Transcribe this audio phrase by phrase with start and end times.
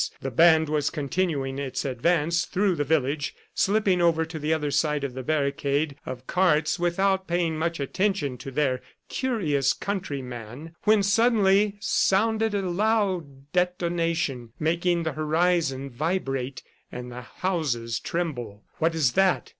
[0.19, 5.03] The band was continuing its advance through the village, slipping over to the other side
[5.03, 11.77] of the barricade of carts without paying much attention to their curious countryman, when suddenly
[11.81, 18.63] sounded a loud detonation, making the horizon vibrate and the houses tremble.
[18.79, 19.49] "What is that?"